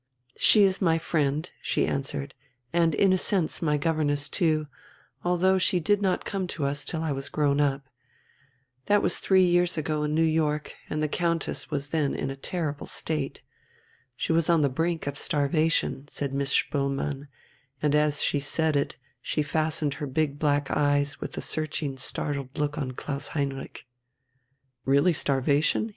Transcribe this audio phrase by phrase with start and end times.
[0.37, 2.33] "She is my friend," she answered,
[2.73, 4.65] "and in a sense my governess too,
[5.23, 7.83] although she did not come to us till I was grown up.
[8.87, 12.35] That was three years ago, in New York, and the Countess was then in a
[12.35, 13.43] terrible state.
[14.15, 17.27] She was on the brink of starvation," said Miss Spoelmann,
[17.79, 22.57] and as she said it she fastened her big black eyes with a searching, startled
[22.57, 23.85] look on Klaus Heinrich.
[24.83, 25.89] "Really starvation?"